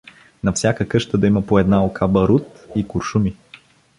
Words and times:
На 0.43 0.51
всяка 0.53 0.87
къща 0.89 1.17
да 1.17 1.27
има 1.27 1.41
по 1.41 1.59
една 1.59 1.83
ока 1.83 2.07
барут 2.07 2.43
и 2.75 2.87
куршуми. 2.87 3.35